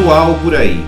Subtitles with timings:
[0.00, 0.82] Tetual por aí.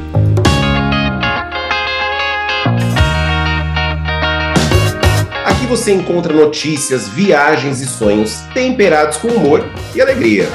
[5.45, 10.49] Aqui você encontra notícias, viagens e sonhos temperados com humor e alegria.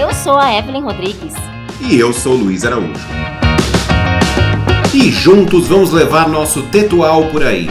[0.00, 1.34] Eu sou a Evelyn Rodrigues.
[1.80, 3.06] E eu sou Luiz Araújo.
[4.92, 7.68] E juntos vamos levar nosso Tetual por aí.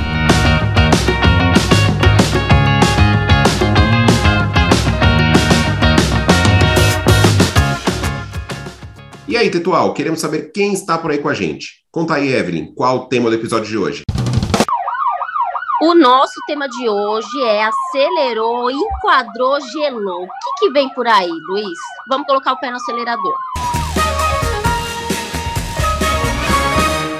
[9.41, 11.83] Aí, Tetual, queremos saber quem está por aí com a gente.
[11.91, 14.03] Conta aí, Evelyn, qual o tema do episódio de hoje?
[15.81, 20.23] O nosso tema de hoje é acelerou, enquadrou, gelou.
[20.23, 21.77] O que, que vem por aí, Luiz?
[22.07, 23.33] Vamos colocar o pé no acelerador.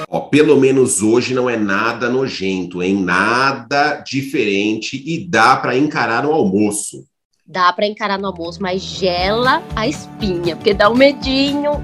[0.08, 3.02] Ó, pelo menos hoje não é nada nojento, hein?
[3.02, 7.04] Nada diferente e dá para encarar no almoço.
[7.44, 11.82] Dá para encarar no almoço, mas gela a espinha, porque dá um medinho.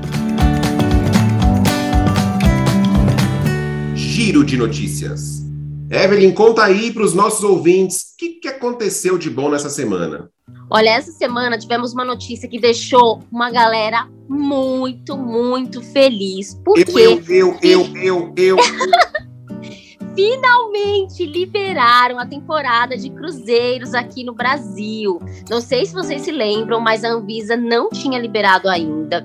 [4.18, 5.44] Giro de notícias.
[5.88, 10.28] Evelyn, conta aí para os nossos ouvintes o que, que aconteceu de bom nessa semana.
[10.68, 16.60] Olha, essa semana tivemos uma notícia que deixou uma galera muito, muito feliz.
[16.64, 18.56] Porque eu, eu, eu, eu, eu, eu.
[20.16, 25.20] finalmente liberaram a temporada de cruzeiros aqui no Brasil.
[25.48, 29.24] Não sei se vocês se lembram, mas a Anvisa não tinha liberado ainda.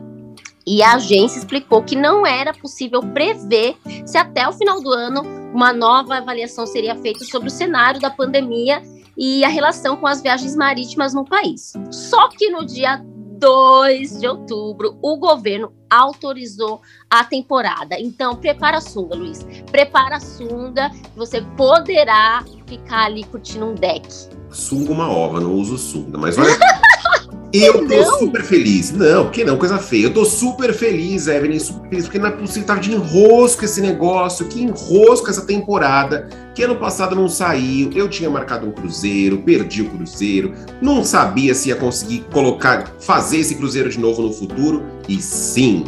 [0.66, 3.76] E a agência explicou que não era possível prever
[4.06, 5.22] se até o final do ano
[5.54, 8.82] uma nova avaliação seria feita sobre o cenário da pandemia
[9.18, 11.74] e a relação com as viagens marítimas no país.
[11.92, 13.04] Só que no dia
[13.44, 18.00] 2 de outubro, o governo autorizou a temporada.
[18.00, 19.46] Então, prepara a sunga, Luiz.
[19.70, 24.08] Prepara a sunga, você poderá ficar ali curtindo um deck.
[24.50, 26.58] Sunga uma ova, não uso sunga, mas olha.
[27.54, 28.20] Eu tô Não?
[28.20, 28.92] super feliz.
[28.92, 30.06] Não, que não, coisa feia.
[30.06, 33.80] Eu tô super feliz, Evelyn, super feliz, porque não é possível, tava de enrosco esse
[33.80, 39.38] negócio, que enrosco essa temporada, que ano passado não saiu, eu tinha marcado um cruzeiro,
[39.38, 44.34] perdi o cruzeiro, não sabia se ia conseguir colocar, fazer esse cruzeiro de novo no
[44.34, 45.86] futuro, e sim,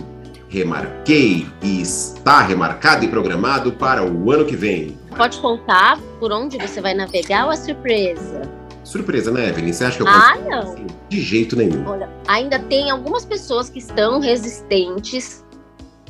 [0.47, 4.97] remarquei e está remarcado e programado para o ano que vem.
[5.17, 8.54] Pode contar por onde você vai navegar ou é surpresa?
[8.85, 9.73] Surpresa, né, Evelyn?
[9.73, 10.75] Você acha que eu Ah, não.
[11.09, 11.85] De jeito nenhum.
[11.87, 15.43] Olha, ainda tem algumas pessoas que estão resistentes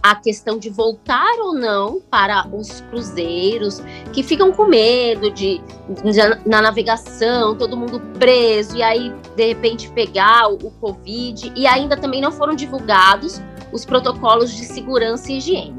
[0.04, 3.82] à questão de voltar ou não para os cruzeiros,
[4.14, 5.60] que ficam com medo de,
[6.04, 11.66] de na navegação, todo mundo preso, e aí, de repente, pegar o, o Covid, e
[11.66, 13.42] ainda também não foram divulgados
[13.72, 15.76] os protocolos de segurança e higiene.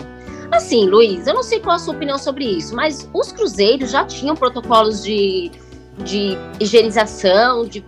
[0.50, 4.04] Assim, Luiz, eu não sei qual a sua opinião sobre isso, mas os cruzeiros já
[4.04, 5.50] tinham protocolos de,
[6.04, 7.84] de higienização, de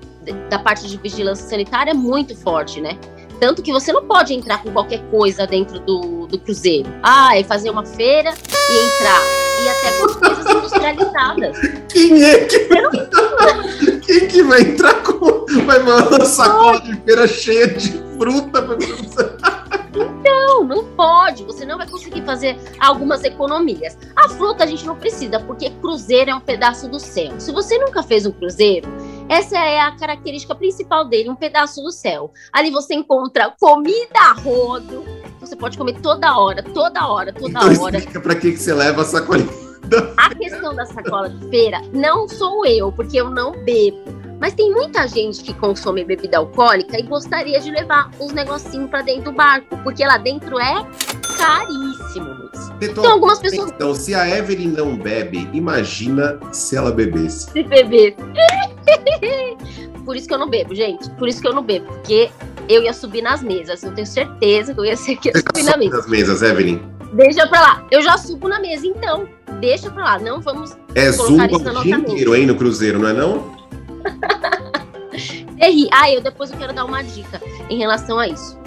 [0.48, 2.98] da parte de vigilância sanitária é muito forte, né?
[3.41, 6.88] Tanto que você não pode entrar com qualquer coisa dentro do, do cruzeiro.
[7.02, 9.20] Ah, é fazer uma feira e entrar.
[9.60, 11.58] E até com coisas industrializadas.
[11.88, 12.68] Quem é que.
[14.06, 15.47] Quem que vai entrar com.
[15.64, 18.76] Vai mandar uma sacola de feira cheia de fruta pra
[20.04, 21.44] Não, não pode.
[21.44, 23.97] Você não vai conseguir fazer algumas economias.
[24.16, 27.38] A fruta a gente não precisa, porque cruzeiro é um pedaço do céu.
[27.38, 28.88] Se você nunca fez um cruzeiro,
[29.28, 32.32] essa é a característica principal dele, um pedaço do céu.
[32.53, 35.04] Ali você encontra comida a rodo.
[35.41, 37.98] Você pode comer toda hora, toda hora, toda Então hora.
[37.98, 39.48] explica pra que, que você leva a sacolinha.
[40.16, 43.97] A questão da sacola de feira não sou eu, porque eu não bebo.
[44.41, 49.03] Mas tem muita gente que consome bebida alcoólica e gostaria de levar uns negocinhos pra
[49.03, 50.87] dentro do barco, porque lá dentro é
[51.37, 52.72] caríssimo, Luiz.
[52.81, 57.50] Então, algumas pessoas- Então, se a Evelyn não bebe, imagina se ela bebesse.
[57.50, 58.15] Se beber.
[60.04, 61.10] Por isso que eu não bebo, gente.
[61.10, 62.31] Por isso que eu não bebo, porque
[62.69, 63.82] eu ia subir nas mesas.
[63.82, 65.97] Eu tenho certeza que eu ia ser que ia Você subir já na mesa.
[65.97, 66.81] nas mesas, Evelyn.
[67.12, 67.87] Deixa pra lá.
[67.91, 69.28] Eu já subo na mesa, então.
[69.60, 70.18] Deixa pra lá.
[70.18, 73.58] Não vamos É zumba o dia inteiro, hein, no cruzeiro, não é não?
[75.59, 75.89] terri.
[75.93, 78.59] Ah, eu depois eu quero dar uma dica em relação a isso.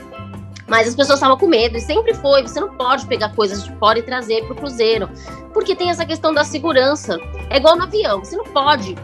[0.68, 2.44] Mas as pessoas estavam com medo, e sempre foi.
[2.44, 5.10] Você não pode pegar coisas de fora e trazer pro cruzeiro.
[5.54, 7.18] Porque tem essa questão da segurança.
[7.50, 8.96] É igual no avião, você não pode.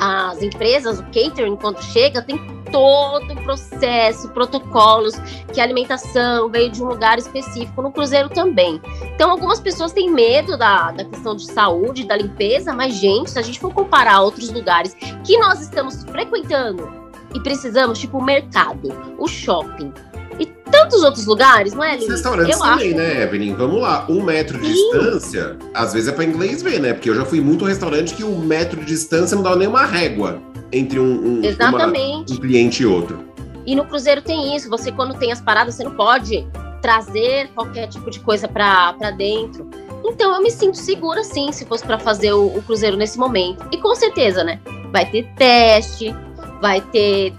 [0.00, 2.38] As empresas, o catering, quando chega, tem
[2.74, 5.14] todo o processo, protocolos,
[5.52, 8.82] que a alimentação veio de um lugar específico, no cruzeiro também.
[9.14, 13.38] Então, algumas pessoas têm medo da, da questão de saúde, da limpeza, mas, gente, se
[13.38, 14.92] a gente for comparar outros lugares
[15.24, 16.90] que nós estamos frequentando
[17.32, 19.92] e precisamos, tipo o mercado, o shopping
[20.40, 22.96] e tantos outros lugares, não é, Os restaurantes Eu também, acho.
[22.96, 23.54] né, Evelyn?
[23.54, 24.04] Vamos lá.
[24.08, 24.72] Um metro de Sim.
[24.72, 26.92] distância, às vezes é pra inglês ver, né?
[26.92, 29.84] Porque eu já fui muito restaurante que o metro de distância não dava nem uma
[29.84, 30.42] régua
[30.76, 31.86] entre um, um, uma-
[32.32, 33.24] um cliente e outro.
[33.66, 36.46] E no cruzeiro tem isso, você quando tem as paradas, você não pode
[36.82, 39.66] trazer qualquer tipo de coisa para dentro.
[40.04, 43.66] Então eu me sinto segura sim, se fosse para fazer o, o, cruzeiro nesse momento.
[43.72, 44.60] E com certeza, né?
[44.92, 46.14] Vai ter teste,
[46.60, 47.32] vai ter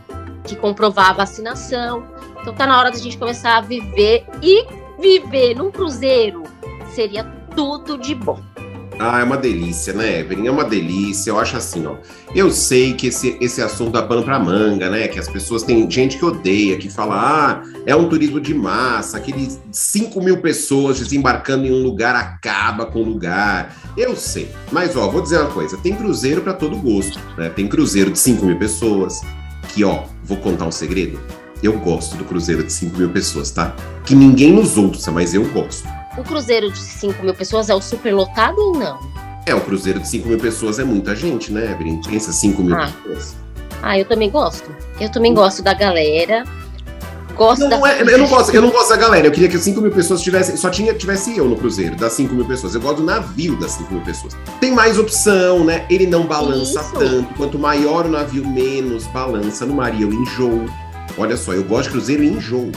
[0.46, 2.04] que comprovar a vacinação.
[2.42, 4.66] Então tá na hora da gente começar a viver e
[5.00, 6.44] viver num cruzeiro
[6.96, 7.24] seria
[7.56, 8.40] tudo de bom.
[9.00, 10.48] Ah, é uma delícia, né, Evelyn?
[10.48, 11.30] É uma delícia.
[11.30, 11.96] Eu acho assim, ó.
[12.34, 15.08] Eu sei que esse, esse assunto dá pano pra manga, né?
[15.08, 19.18] Que as pessoas têm gente que odeia, que fala, ah, é um turismo de massa,
[19.18, 23.76] aqueles 5 mil pessoas desembarcando em um lugar acaba com o lugar.
[23.98, 24.50] Eu sei.
[24.72, 27.50] Mas, ó, vou dizer uma coisa: tem cruzeiro para todo gosto, né?
[27.50, 29.22] Tem cruzeiro de 5 mil pessoas,
[29.74, 31.20] que, ó, vou contar um segredo.
[31.62, 33.76] Eu gosto do cruzeiro de 5 mil pessoas, tá?
[34.06, 35.95] Que ninguém nos ouça, mas eu gosto.
[36.18, 39.00] O cruzeiro de 5 mil pessoas é o super lotado ou não?
[39.46, 42.02] É, o cruzeiro de 5 mil pessoas é muita gente, né, Evelyn?
[42.02, 42.90] Pensa 5 mil ah.
[43.04, 43.36] pessoas.
[43.82, 44.74] Ah, eu também gosto.
[45.00, 46.44] Eu também gosto da galera.
[47.36, 47.78] Gosto não, da...
[47.78, 49.28] Não é, eu, não gosto, eu não gosto da galera.
[49.28, 50.56] Eu queria que 5 mil pessoas tivessem.
[50.56, 52.74] Só tinha, tivesse eu no cruzeiro, das 5 mil pessoas.
[52.74, 54.36] Eu gosto do navio das 5 mil pessoas.
[54.62, 55.86] Tem mais opção, né?
[55.90, 56.94] Ele não balança Isso.
[56.94, 57.34] tanto.
[57.36, 59.66] Quanto maior o navio, menos balança.
[59.66, 60.66] No mar eu enjoo.
[61.18, 62.72] Olha só, eu gosto de cruzeiro e enjoo.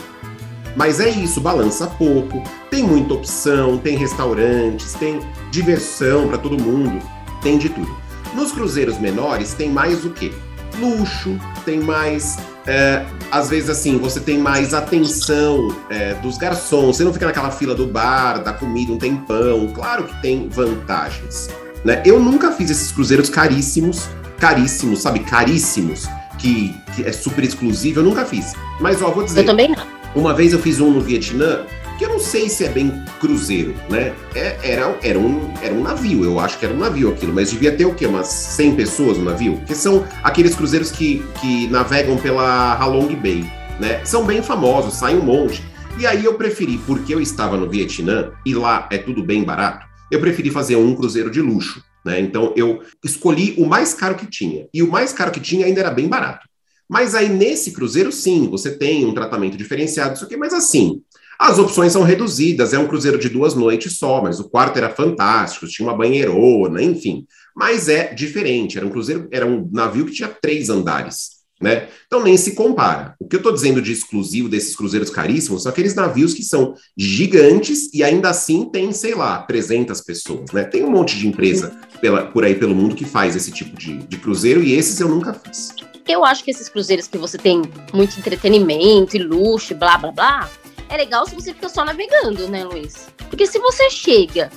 [0.79, 2.41] Mas é isso, balança pouco,
[2.71, 5.19] tem muita opção, tem restaurantes, tem
[5.51, 7.03] diversão para todo mundo,
[7.43, 7.91] tem de tudo.
[8.33, 10.33] Nos cruzeiros menores tem mais o quê?
[10.79, 12.39] Luxo, tem mais.
[12.65, 17.51] É, às vezes, assim, você tem mais atenção é, dos garçons, você não fica naquela
[17.51, 19.67] fila do bar, da comida um tempão.
[19.75, 21.49] Claro que tem vantagens.
[21.85, 22.01] Né?
[22.07, 24.09] Eu nunca fiz esses cruzeiros caríssimos,
[24.39, 25.21] caríssimos, sabe?
[25.21, 26.07] Caríssimos,
[26.39, 28.53] que, que é super exclusivo, eu nunca fiz.
[28.79, 29.41] Mas, ó, vou dizer.
[29.41, 29.98] Eu também não.
[30.15, 31.65] Uma vez eu fiz um no Vietnã,
[31.99, 34.15] que eu não sei se é bem cruzeiro, né?
[34.35, 37.51] É, era, era, um, era um navio, eu acho que era um navio aquilo, mas
[37.51, 38.07] devia ter o quê?
[38.07, 39.61] Umas 100 pessoas no navio?
[39.67, 43.45] Que são aqueles cruzeiros que, que navegam pela Halong Bay,
[43.81, 44.05] né?
[44.05, 45.63] São bem famosos, saem um monte.
[45.99, 49.85] E aí eu preferi, porque eu estava no Vietnã e lá é tudo bem barato,
[50.11, 52.21] eu preferi fazer um cruzeiro de luxo, né?
[52.21, 54.67] Então eu escolhi o mais caro que tinha.
[54.73, 56.48] E o mais caro que tinha ainda era bem barato.
[56.88, 61.02] Mas aí nesse cruzeiro, sim, você tem um tratamento diferenciado, isso aqui, mas assim,
[61.38, 64.90] as opções são reduzidas, é um cruzeiro de duas noites só, mas o quarto era
[64.90, 67.26] fantástico, tinha uma banheirona, enfim.
[67.55, 71.38] Mas é diferente, era um cruzeiro, era um navio que tinha três andares.
[71.61, 71.88] Né?
[72.06, 73.17] Então nem se compara.
[73.19, 76.75] O que eu estou dizendo de exclusivo desses cruzeiros caríssimos são aqueles navios que são
[76.96, 80.52] gigantes e ainda assim tem, sei lá, 300 pessoas.
[80.52, 80.64] Né?
[80.64, 83.99] Tem um monte de empresa pela, por aí pelo mundo que faz esse tipo de,
[83.99, 85.75] de cruzeiro e esses eu nunca fiz.
[86.09, 87.63] Eu acho que esses cruzeiros que você tem
[87.93, 90.51] muito entretenimento e luxo, blá blá blá,
[90.89, 93.09] é legal se você fica só navegando, né, Luiz?
[93.29, 94.51] Porque se você chega.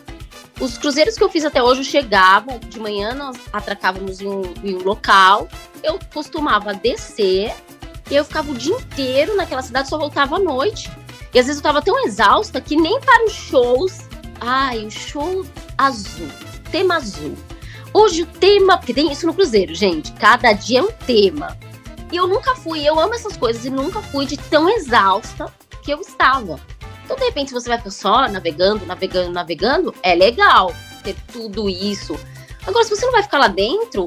[0.61, 4.75] Os cruzeiros que eu fiz até hoje chegavam, de manhã nós atracávamos em um, em
[4.75, 5.49] um local,
[5.83, 7.53] eu costumava descer,
[8.09, 10.89] e eu ficava o dia inteiro naquela cidade, só voltava à noite.
[11.33, 14.01] E às vezes eu tava tão exausta que nem para os shows.
[14.39, 15.45] Ai, o show
[15.77, 16.27] azul,
[16.71, 17.35] tema azul.
[17.93, 21.57] Hoje o tema, porque tem isso no Cruzeiro, gente, cada dia é um tema.
[22.11, 25.53] E eu nunca fui, eu amo essas coisas e nunca fui de tão exausta
[25.83, 26.59] que eu estava.
[27.03, 30.73] Então, de repente, você vai ficar só navegando, navegando, navegando, é legal
[31.03, 32.17] ter tudo isso.
[32.65, 34.05] Agora, se você não vai ficar lá dentro,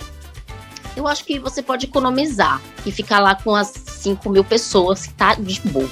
[0.97, 5.15] eu acho que você pode economizar e ficar lá com as 5 mil pessoas que
[5.15, 5.91] tá de boa.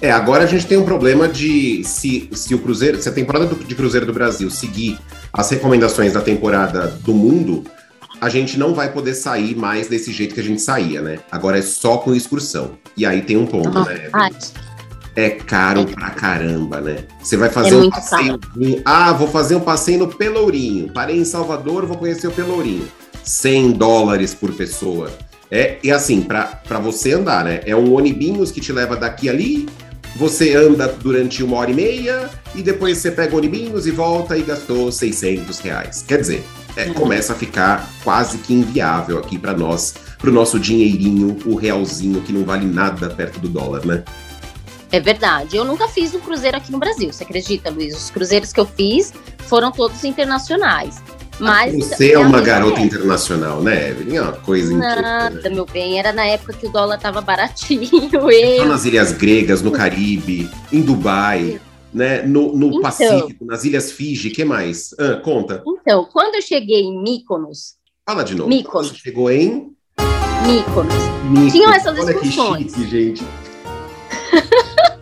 [0.00, 3.46] É, agora a gente tem um problema de se, se o Cruzeiro, se a temporada
[3.46, 4.98] do, de Cruzeiro do Brasil seguir
[5.32, 7.64] as recomendações da temporada do mundo,
[8.20, 11.18] a gente não vai poder sair mais desse jeito que a gente saía, né?
[11.30, 12.72] Agora é só com excursão.
[12.96, 14.08] E aí tem um ponto, né?
[14.12, 14.30] Ai.
[15.16, 17.04] É caro pra caramba, né?
[17.22, 18.38] Você vai fazer é um passeio.
[18.38, 18.82] Caro.
[18.84, 20.92] Ah, vou fazer um passeio no Pelourinho.
[20.92, 22.88] Parei em Salvador, vou conhecer o Pelourinho.
[23.22, 25.10] 100 dólares por pessoa.
[25.50, 27.60] É, e assim, para você andar, né?
[27.66, 29.68] É um onibinhos que te leva daqui ali,
[30.16, 34.42] você anda durante uma hora e meia e depois você pega onibinhos e volta e
[34.42, 36.04] gastou 600 reais.
[36.06, 36.44] Quer dizer,
[36.76, 36.94] é, uhum.
[36.94, 42.20] começa a ficar quase que inviável aqui para nós, para o nosso dinheirinho, o realzinho
[42.22, 44.04] que não vale nada perto do dólar, né?
[44.92, 45.56] É verdade.
[45.56, 47.96] Eu nunca fiz um cruzeiro aqui no Brasil, você acredita, Luiz?
[47.96, 49.12] Os cruzeiros que eu fiz
[49.46, 51.00] foram todos internacionais.
[51.40, 52.84] Mas Você é uma garota é.
[52.84, 54.16] internacional, né, Evelyn?
[54.16, 55.52] É uma coisa Nada, incrível.
[55.52, 55.98] meu bem.
[55.98, 58.30] Era na época que o dólar tava baratinho.
[58.30, 58.66] Eu.
[58.66, 61.60] Nas ilhas gregas, no Caribe, em Dubai,
[61.92, 62.22] né?
[62.22, 64.94] No, no então, Pacífico, nas ilhas Fiji, que mais?
[64.98, 65.62] Ah, conta.
[65.66, 67.74] Então, quando eu cheguei em Mykonos.
[68.06, 68.48] Fala de novo.
[68.48, 68.88] Mykonos.
[68.88, 69.72] Você chegou em
[70.46, 70.94] Mykonos.
[71.30, 71.52] Mykonos.
[71.52, 72.74] Tinham essas Olha excursões.
[72.74, 73.24] Que chique, gente.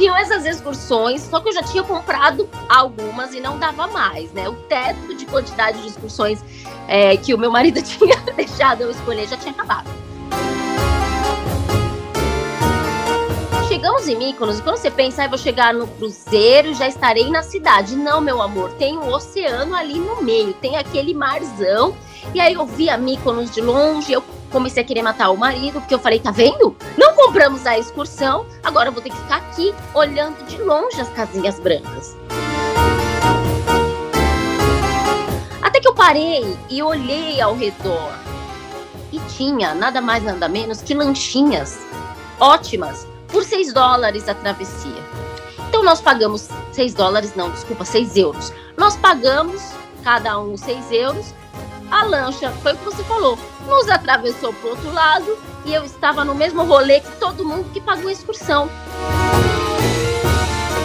[0.00, 4.48] tinham essas excursões, só que eu já tinha comprado algumas e não dava mais, né?
[4.48, 6.42] O teto de quantidade de excursões
[6.88, 9.90] é, que o meu marido tinha deixado eu escolher já tinha acabado.
[13.68, 17.42] Chegamos em Mykonos e quando você pensa, ah, vou chegar no cruzeiro, já estarei na
[17.42, 17.94] cidade.
[17.94, 21.94] Não, meu amor, tem um oceano ali no meio, tem aquele marzão.
[22.34, 25.80] E aí eu vi a Mykonos de longe, eu comecei a querer matar o marido,
[25.80, 26.76] porque eu falei, tá vendo?
[26.98, 31.08] Não compramos a excursão, agora eu vou ter que ficar aqui olhando de longe as
[31.10, 32.16] casinhas brancas.
[35.62, 38.12] Até que eu parei e olhei ao redor.
[39.12, 41.78] E tinha nada mais nada menos que lanchinhas
[42.38, 45.02] ótimas por 6 dólares a travessia.
[45.68, 48.52] Então nós pagamos 6 dólares, não, desculpa, 6 euros.
[48.76, 49.62] Nós pagamos
[50.02, 51.34] cada um 6 euros.
[51.90, 53.36] A lancha, foi o que você falou,
[53.70, 57.80] nos atravessou para outro lado e eu estava no mesmo rolê que todo mundo que
[57.80, 58.68] pagou a excursão.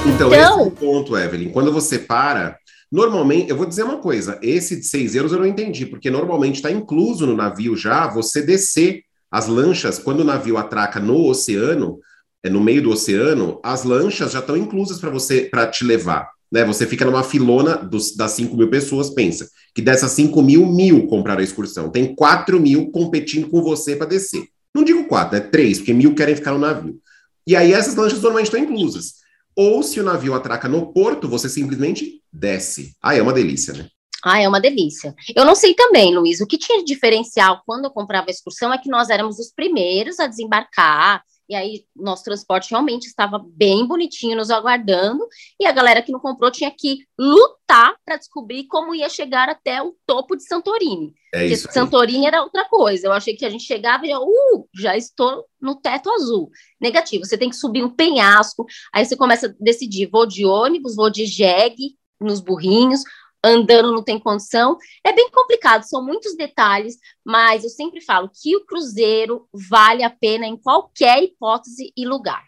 [0.05, 1.49] Então, então esse é o ponto, Evelyn.
[1.49, 2.55] Quando você para,
[2.91, 6.57] normalmente, eu vou dizer uma coisa: esse de 6 euros eu não entendi, porque normalmente
[6.57, 9.01] está incluso no navio já você descer
[9.31, 11.99] as lanchas, quando o navio atraca no oceano,
[12.43, 16.29] é no meio do oceano, as lanchas já estão inclusas para você para te levar.
[16.51, 16.63] Né?
[16.65, 21.07] Você fica numa filona dos, das 5 mil pessoas, pensa que dessas 5 mil, mil
[21.07, 21.89] compraram a excursão.
[21.89, 24.47] Tem 4 mil competindo com você para descer.
[24.73, 25.47] Não digo 4, é né?
[25.47, 26.99] 3, porque mil querem ficar no navio.
[27.47, 29.25] E aí essas lanchas normalmente estão inclusas.
[29.55, 32.93] Ou se o navio atraca no porto, você simplesmente desce.
[33.01, 33.87] Ah, é uma delícia, né?
[34.23, 35.13] Ah, é uma delícia.
[35.35, 38.73] Eu não sei também, Luiz, o que tinha de diferencial quando eu comprava a excursão
[38.73, 43.85] é que nós éramos os primeiros a desembarcar, e aí nosso transporte realmente estava bem
[43.87, 45.27] bonitinho nos aguardando,
[45.59, 49.81] e a galera que não comprou tinha que lutar para descobrir como ia chegar até
[49.81, 51.13] o topo de Santorini.
[51.33, 51.67] É isso.
[51.71, 53.07] Santorini era outra coisa.
[53.07, 56.49] Eu achei que a gente chegava e já, uh, já estou no teto azul.
[56.79, 60.95] Negativo, você tem que subir um penhasco, aí você começa a decidir, vou de ônibus,
[60.95, 63.01] vou de jegue, nos burrinhos,
[63.45, 64.77] andando não tem condição.
[65.03, 70.09] É bem complicado, são muitos detalhes, mas eu sempre falo que o Cruzeiro vale a
[70.09, 72.43] pena em qualquer hipótese e lugar.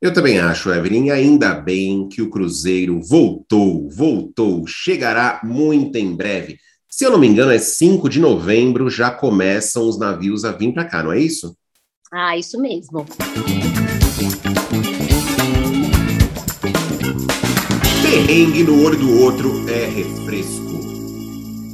[0.00, 6.58] Eu também acho, Evelyn, ainda bem que o Cruzeiro voltou, voltou, chegará muito em breve.
[6.86, 10.72] Se eu não me engano, é 5 de novembro, já começam os navios a vir
[10.72, 11.56] para cá, não é isso?
[12.12, 13.06] Ah, isso mesmo.
[18.16, 20.80] Perrengue no olho do outro é refresco.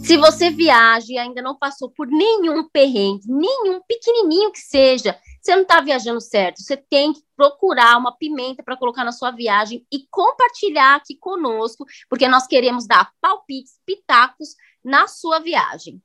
[0.04, 5.54] Se você viaja e ainda não passou por nenhum perrengue, nenhum pequenininho que seja, você
[5.54, 6.60] não está viajando certo.
[6.60, 11.86] Você tem que procurar uma pimenta para colocar na sua viagem e compartilhar aqui conosco,
[12.10, 16.02] porque nós queremos dar palpites, pitacos na sua viagem.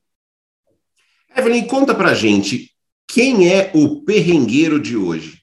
[1.35, 2.71] Evelyn, conta pra gente
[3.07, 5.41] quem é o perrengueiro de hoje.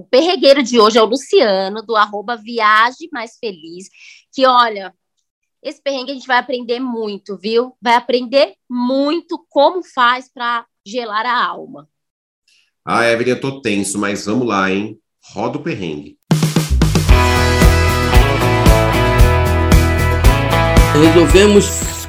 [0.00, 3.90] O perregueiro de hoje é o Luciano, do arroba Viagem Mais Feliz,
[4.32, 4.94] que olha,
[5.62, 7.74] esse perrengue a gente vai aprender muito, viu?
[7.82, 11.86] Vai aprender muito como faz para gelar a alma.
[12.82, 14.98] Ah, Evelyn, eu tô tenso, mas vamos lá, hein?
[15.34, 16.18] Roda o perrengue.
[20.98, 21.66] Resolvemos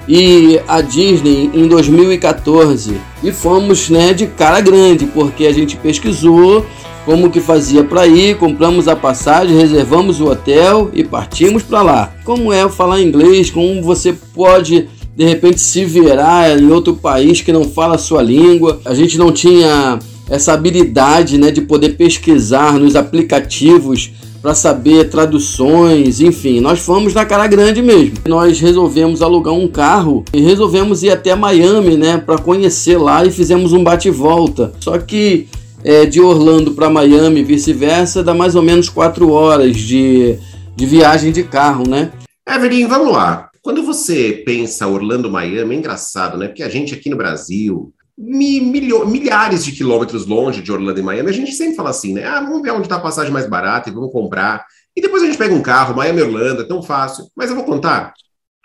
[0.07, 6.65] ir à Disney em 2014 e fomos né, de cara grande, porque a gente pesquisou
[7.05, 12.13] como que fazia para ir, compramos a passagem, reservamos o hotel e partimos para lá.
[12.23, 17.51] Como é falar inglês, como você pode de repente se virar em outro país que
[17.51, 18.79] não fala a sua língua.
[18.85, 26.19] A gente não tinha essa habilidade, né, de poder pesquisar nos aplicativos para saber traduções,
[26.19, 28.15] enfim, nós fomos na cara grande mesmo.
[28.27, 33.29] Nós resolvemos alugar um carro e resolvemos ir até Miami, né, para conhecer lá e
[33.29, 34.73] fizemos um bate volta.
[34.79, 35.47] Só que
[35.83, 40.37] é, de Orlando para Miami, vice-versa, dá mais ou menos quatro horas de,
[40.75, 42.11] de viagem de carro, né?
[42.47, 43.49] Evelyn, vamos lá.
[43.61, 46.47] Quando você pensa Orlando-Miami, é engraçado, né?
[46.47, 51.03] Porque a gente aqui no Brasil, mi, milho, milhares de quilômetros longe de Orlando e
[51.03, 52.25] Miami, a gente sempre fala assim, né?
[52.25, 54.65] Ah, vamos ver onde está a passagem mais barata e vamos comprar.
[54.95, 57.25] E depois a gente pega um carro, Miami-Orlando, é tão fácil.
[57.35, 58.13] Mas eu vou contar.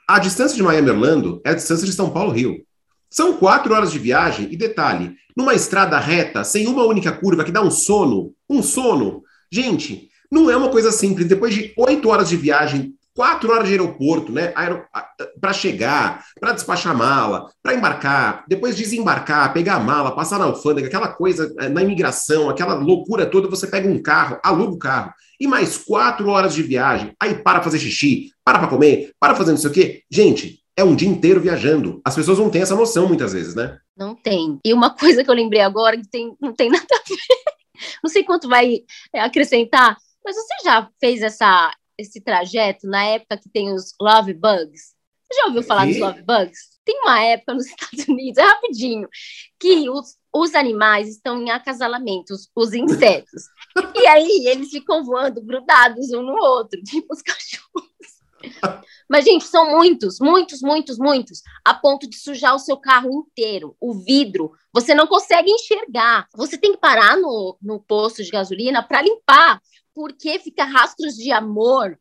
[0.09, 2.57] A distância de Miami-Orlando é a distância de São Paulo-Rio.
[3.11, 7.53] São quatro horas de viagem e detalhe, numa estrada reta, sem uma única curva que
[7.53, 9.23] dá um sono, um sono.
[9.53, 11.29] Gente, não é uma coisa simples.
[11.29, 14.53] Depois de oito horas de viagem, quatro horas de aeroporto, né?
[14.55, 14.85] Aer...
[15.41, 20.89] Para chegar, para despachar mala, para embarcar, depois desembarcar, pegar a mala, passar na alfândega,
[20.89, 25.13] aquela coisa eh, na imigração, aquela loucura toda, você pega um carro, aluga o carro,
[25.41, 29.53] e mais quatro horas de viagem, aí para fazer xixi, para para comer, para fazer
[29.53, 30.03] não sei o quê.
[30.11, 32.01] Gente, é um dia inteiro viajando.
[32.05, 33.79] As pessoas não têm essa noção muitas vezes, né?
[33.97, 34.61] Não tem.
[34.65, 37.17] E uma coisa que eu lembrei agora, que tem, não tem nada a ver,
[38.05, 38.81] não sei quanto vai
[39.13, 44.35] é, acrescentar, mas você já fez essa, esse trajeto na época que tem os love
[44.35, 44.95] bugs?
[45.29, 45.93] Você já ouviu falar e?
[45.93, 46.59] dos love bugs?
[46.85, 49.09] Tem uma época nos Estados Unidos, é rapidinho,
[49.59, 53.45] que os, os animais estão em acasalamento, os, os insetos.
[53.95, 58.16] e E aí eles ficam voando grudados um no outro, tipo os cachorros.
[59.09, 63.77] Mas, gente, são muitos, muitos, muitos, muitos, a ponto de sujar o seu carro inteiro,
[63.81, 64.53] o vidro.
[64.73, 66.27] Você não consegue enxergar.
[66.35, 69.61] Você tem que parar no, no posto de gasolina para limpar,
[69.95, 71.99] porque fica rastros de amor,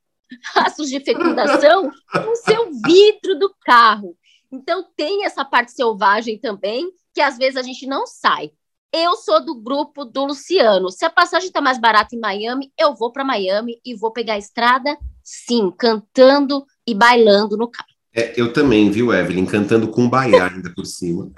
[0.53, 4.17] rastros de fecundação no seu vidro do carro.
[4.51, 8.51] Então, tem essa parte selvagem também, que às vezes a gente não sai.
[8.97, 10.89] Eu sou do grupo do Luciano.
[10.89, 14.35] Se a passagem está mais barata em Miami, eu vou para Miami e vou pegar
[14.35, 17.89] a estrada, sim, cantando e bailando no carro.
[18.15, 19.45] É, eu também, viu, Evelyn?
[19.45, 21.29] Cantando com baiá ainda por cima.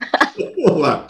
[0.66, 1.06] Vamos lá.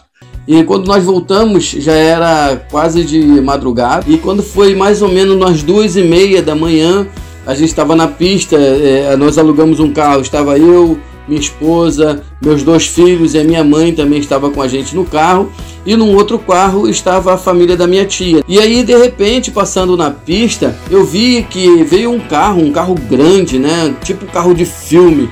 [0.47, 4.07] E quando nós voltamos, já era quase de madrugada.
[4.07, 7.07] E quando foi mais ou menos umas duas e meia da manhã,
[7.47, 12.63] a gente estava na pista, é, nós alugamos um carro, estava eu, minha esposa, meus
[12.63, 15.51] dois filhos e a minha mãe também estava com a gente no carro.
[15.85, 18.43] E num outro carro estava a família da minha tia.
[18.47, 22.95] E aí, de repente, passando na pista, eu vi que veio um carro, um carro
[23.09, 23.95] grande, né?
[24.03, 25.29] Tipo carro de filme,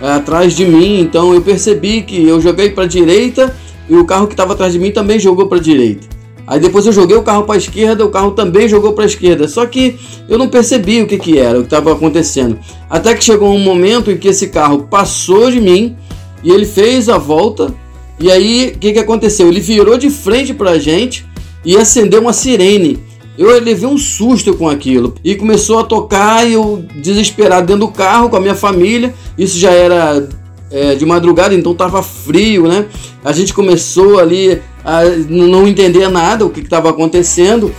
[0.00, 1.00] atrás de mim.
[1.00, 3.56] Então eu percebi que eu joguei para a direita
[3.88, 6.17] e o carro que estava atrás de mim também jogou para a direita.
[6.48, 9.06] Aí depois eu joguei o carro para a esquerda, o carro também jogou para a
[9.06, 9.46] esquerda.
[9.46, 12.58] Só que eu não percebi o que, que era, o que estava acontecendo.
[12.88, 15.94] Até que chegou um momento em que esse carro passou de mim
[16.42, 17.74] e ele fez a volta.
[18.18, 19.46] E aí o que, que aconteceu?
[19.46, 21.26] Ele virou de frente para a gente
[21.62, 22.98] e acendeu uma sirene.
[23.36, 27.92] Eu levei um susto com aquilo e começou a tocar e eu desesperado dentro do
[27.92, 29.14] carro com a minha família.
[29.36, 30.26] Isso já era
[30.70, 32.86] é, de madrugada, então estava frio, né?
[33.22, 37.74] A gente começou ali a não entender nada o que estava acontecendo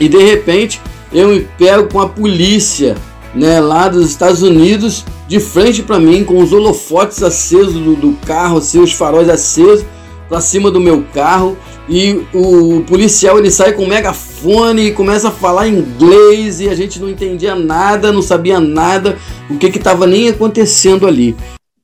[0.00, 0.80] e de repente
[1.12, 2.96] eu me pego com a polícia,
[3.34, 8.12] né, lá dos Estados Unidos, de frente para mim com os holofotes acesos do, do
[8.24, 9.84] carro, assim, os faróis acesos
[10.26, 11.54] para cima do meu carro
[11.86, 16.74] e o policial ele sai com um megafone e começa a falar inglês e a
[16.74, 19.18] gente não entendia nada, não sabia nada,
[19.50, 21.36] o que que estava nem acontecendo ali.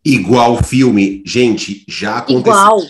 [0.03, 1.22] Igual filme.
[1.27, 2.53] Gente, já aconteceu.
[2.53, 2.81] Igual.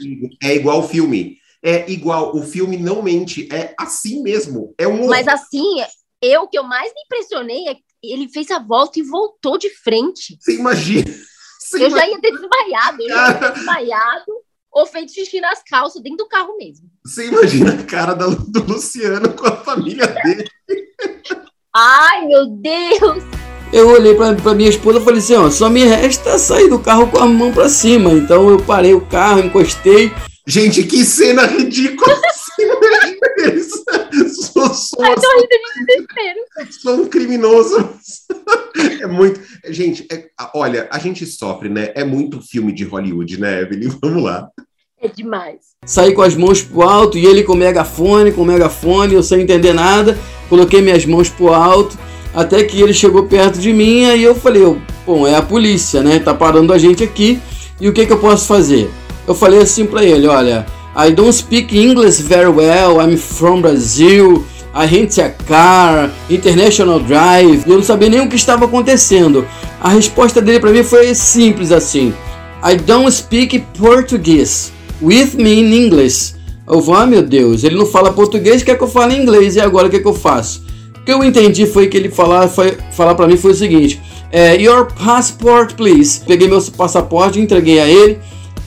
[0.40, 1.36] É igual filme.
[1.64, 2.36] É igual.
[2.36, 3.48] O filme não mente.
[3.50, 4.74] É assim mesmo.
[4.76, 5.06] É um.
[5.06, 5.82] Mas assim,
[6.20, 9.70] eu que eu mais me impressionei é que ele fez a volta e voltou de
[9.70, 10.36] frente.
[10.38, 11.10] Você imagina?
[11.58, 12.00] Você eu imagina.
[12.00, 13.02] já ia ter desmaiado.
[13.02, 14.32] Eu já ia ter desmaiado
[14.70, 16.86] ou feito xixi nas calças dentro do carro mesmo.
[17.06, 20.44] Você imagina a cara do Luciano com a família dele.
[21.74, 23.22] Ai, meu Deus!
[23.72, 27.10] Eu olhei para minha esposa e falei assim: ó, só me resta sair do carro
[27.10, 28.10] com a mão para cima.
[28.12, 30.12] Então eu parei o carro, encostei.
[30.46, 32.14] Gente, que cena ridícula!
[34.28, 36.40] sou, sou, Ai, tô rindo de desespero.
[36.82, 37.90] Sou um criminoso.
[39.00, 39.40] É muito.
[39.68, 41.92] Gente, é, olha, a gente sofre, né?
[41.94, 43.90] É muito filme de Hollywood, né, Evelyn?
[44.02, 44.48] Vamos lá.
[45.00, 45.60] É demais.
[45.84, 49.72] Saí com as mãos pro alto e ele com megafone, com megafone, eu sem entender
[49.72, 50.18] nada.
[50.48, 51.98] Coloquei minhas mãos pro alto
[52.34, 54.62] até que ele chegou perto de mim, aí eu falei,
[55.06, 56.18] bom, é a polícia, né?
[56.18, 57.40] Tá parando a gente aqui.
[57.80, 58.90] E o que que eu posso fazer?
[59.26, 63.00] Eu falei assim para ele, olha, I don't speak English very well.
[63.00, 64.44] I'm from Brazil.
[64.74, 67.62] I rent a car, international drive.
[67.66, 69.46] Eu não sabia nem o que estava acontecendo.
[69.80, 72.12] A resposta dele para mim foi simples assim:
[72.62, 74.72] I don't speak Portuguese.
[75.00, 76.34] With me in English.
[76.66, 79.60] Eu vou, ah, meu Deus, ele não fala português, quer que eu fale inglês e
[79.60, 80.64] agora o que, que eu faço?
[80.96, 84.00] O que eu entendi foi que ele falar, foi, falar para mim foi o seguinte:
[84.32, 86.20] é, Your passport, please.
[86.26, 88.18] Peguei meu passaporte, entreguei a ele.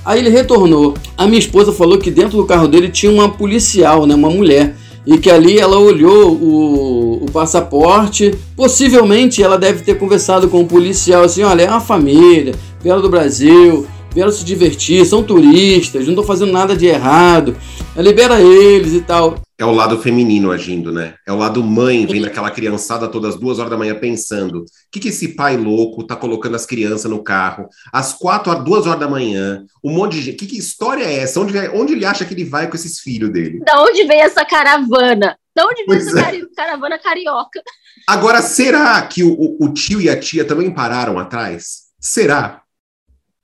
[0.07, 0.93] Aí ele retornou.
[1.17, 4.73] A minha esposa falou que dentro do carro dele tinha uma policial, né, uma mulher.
[5.05, 8.33] E que ali ela olhou o, o passaporte.
[8.55, 13.09] Possivelmente ela deve ter conversado com o policial assim: olha, é uma família, vieram do
[13.09, 17.57] Brasil, vieram se divertir, são turistas, não estão fazendo nada de errado,
[17.97, 19.35] libera eles e tal.
[19.59, 21.15] É o lado feminino agindo, né?
[21.25, 24.65] É o lado mãe vendo aquela criançada todas as duas horas da manhã pensando: o
[24.91, 28.85] que, que esse pai louco tá colocando as crianças no carro às quatro, às duas
[28.85, 29.65] horas da manhã?
[29.83, 30.37] Um monte de gente.
[30.37, 31.39] Que, que história é essa?
[31.39, 33.59] Onde, onde ele acha que ele vai com esses filhos dele?
[33.65, 35.35] Da onde vem essa caravana?
[35.55, 36.41] Da onde vem pois essa é.
[36.55, 37.63] caravana carioca?
[38.07, 41.87] Agora, será que o, o tio e a tia também pararam atrás?
[41.99, 42.61] Será?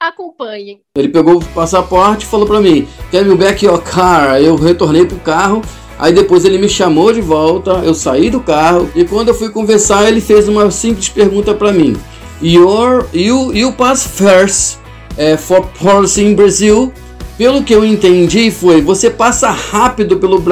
[0.08, 0.82] acompanhem.
[0.98, 4.42] Ele pegou o passaporte e falou para mim: Tell me back your car.
[4.42, 5.62] Eu retornei pro carro.
[6.04, 9.50] Aí depois ele me chamou de volta, eu saí do carro e quando eu fui
[9.50, 11.96] conversar ele fez uma simples pergunta para mim:
[12.42, 14.80] Your, you, you pass first
[15.14, 16.92] uh, for policy in Brazil?
[17.38, 20.44] Pelo que eu entendi foi, você passa rápido pelo,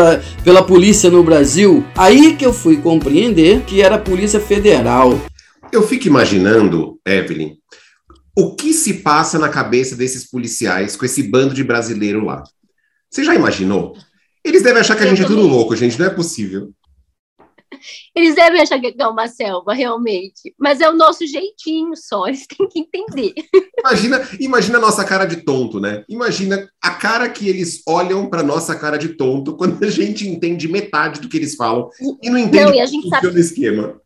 [0.41, 1.83] pela polícia no Brasil.
[1.97, 5.19] Aí que eu fui compreender que era a Polícia Federal.
[5.69, 7.57] Eu fico imaginando, Evelyn,
[8.37, 12.41] o que se passa na cabeça desses policiais com esse bando de brasileiro lá?
[13.09, 13.97] Você já imaginou?
[14.43, 16.73] Eles devem achar que a gente é tudo louco, gente, não é possível.
[18.13, 20.53] Eles devem achar que é uma selva, realmente.
[20.57, 23.33] Mas é o nosso jeitinho só, eles têm que entender.
[23.79, 26.03] Imagina, imagina a nossa cara de tonto, né?
[26.09, 30.67] Imagina a cara que eles olham para nossa cara de tonto quando a gente entende
[30.67, 31.89] metade do que eles falam
[32.21, 33.27] e não entende não, e a gente sabe...
[33.27, 34.01] o esquema.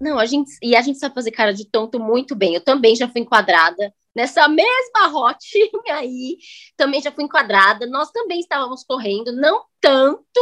[0.00, 2.54] Não, a gente, e a gente sabe fazer cara de tonto muito bem.
[2.54, 6.38] Eu também já fui enquadrada nessa mesma rotinha aí,
[6.76, 7.86] também já fui enquadrada.
[7.86, 10.40] Nós também estávamos correndo, não tanto,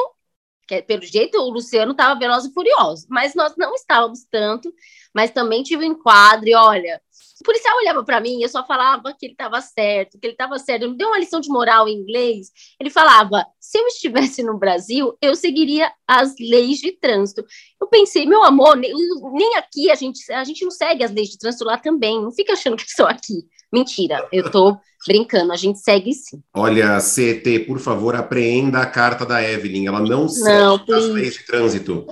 [0.66, 4.72] que pelo jeito o Luciano estava veloz e furioso, mas nós não estávamos tanto,
[5.14, 7.00] mas também tive um enquadre, olha,
[7.40, 10.58] o policial olhava para mim, eu só falava que ele estava certo, que ele estava
[10.58, 10.82] certo.
[10.82, 12.48] Ele me deu uma lição de moral em inglês.
[12.78, 17.44] Ele falava: se eu estivesse no Brasil, eu seguiria as leis de trânsito.
[17.80, 18.92] Eu pensei, meu amor, nem,
[19.32, 22.20] nem aqui a gente, a gente não segue as leis de trânsito lá também.
[22.20, 23.46] Não fica achando que só aqui.
[23.72, 26.42] Mentira, eu tô brincando, a gente segue sim.
[26.54, 29.86] Olha, CET, por favor, apreenda a carta da Evelyn.
[29.86, 32.06] Ela não segue não, as leis de trânsito.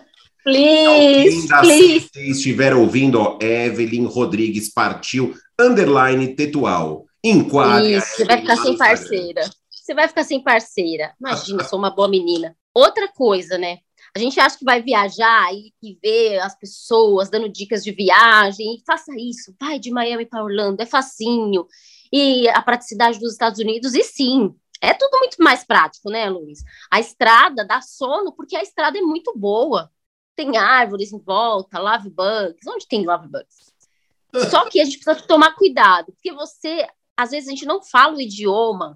[0.45, 7.05] Please, então, quem da estiver ouvindo, ó, Evelyn Rodrigues partiu, underline tetual.
[7.23, 7.97] Enquadre.
[7.97, 9.51] Isso, você vai ficar sem parceira.
[9.71, 11.13] Você vai ficar sem parceira.
[11.21, 12.57] Imagina, sou uma boa menina.
[12.75, 13.79] Outra coisa, né?
[14.19, 18.77] A gente acha que vai viajar e, e ver as pessoas dando dicas de viagem.
[18.77, 21.67] E faça isso, vai de Miami para Orlando, é facinho.
[22.13, 26.61] E a praticidade dos Estados Unidos, e sim, é tudo muito mais prático, né, Luiz?
[26.91, 29.91] A estrada dá sono porque a estrada é muito boa
[30.39, 32.65] tem árvores em volta, love bugs.
[32.69, 33.73] Onde tem love bugs?
[34.49, 38.15] Só que a gente precisa tomar cuidado, porque você, às vezes, a gente não fala
[38.15, 38.95] o idioma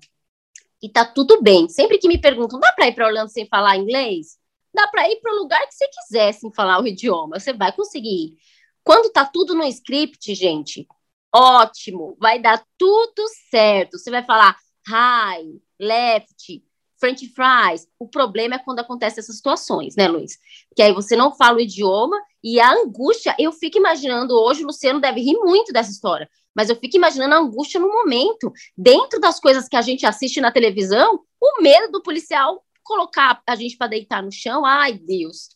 [0.80, 1.68] e tá tudo bem.
[1.68, 4.38] Sempre que me perguntam, dá para ir para Orlando sem falar inglês?
[4.74, 7.72] Dá para ir para o lugar que você quiser sem falar o idioma, você vai
[7.72, 8.34] conseguir.
[8.82, 10.86] Quando tá tudo no script, gente,
[11.34, 13.98] ótimo, vai dar tudo certo.
[13.98, 14.56] Você vai falar
[14.88, 16.62] hi, left,
[16.98, 17.88] French fries.
[17.98, 20.38] O problema é quando acontecem essas situações, né, Luiz?
[20.76, 23.34] Que aí você não fala o idioma e a angústia.
[23.38, 27.34] Eu fico imaginando hoje, o Luciano deve rir muito dessa história, mas eu fico imaginando
[27.34, 31.90] a angústia no momento, dentro das coisas que a gente assiste na televisão, o medo
[31.90, 34.64] do policial colocar a gente para deitar no chão.
[34.64, 35.50] Ai, Deus.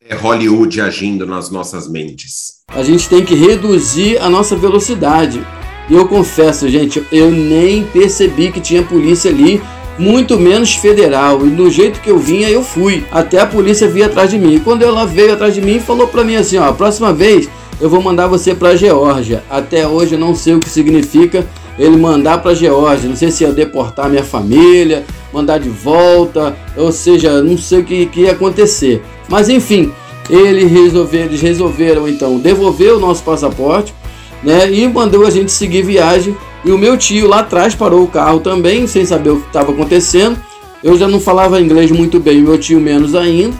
[0.00, 2.62] É Hollywood agindo nas nossas mentes.
[2.68, 5.44] A gente tem que reduzir a nossa velocidade.
[5.90, 9.60] E eu confesso, gente, eu nem percebi que tinha polícia ali
[9.98, 11.44] muito menos federal.
[11.44, 13.04] E do jeito que eu vinha, eu fui.
[13.10, 14.54] Até a polícia vir atrás de mim.
[14.54, 17.48] E quando ela veio atrás de mim, falou para mim assim: ó, a próxima vez
[17.80, 19.42] eu vou mandar você para Geórgia.
[19.50, 21.46] Até hoje eu não sei o que significa
[21.78, 23.08] ele mandar para Geórgia.
[23.08, 27.84] Não sei se ia deportar minha família, mandar de volta, ou seja, não sei o
[27.84, 29.02] que, que ia acontecer.
[29.28, 29.92] Mas enfim,
[30.28, 33.94] ele resolver, eles resolveram então devolver o nosso passaporte,
[34.42, 34.70] né?
[34.70, 38.40] E mandou a gente seguir viagem e o meu tio lá atrás parou o carro
[38.40, 40.38] também, sem saber o que estava acontecendo.
[40.82, 43.56] Eu já não falava inglês muito bem, meu tio menos ainda.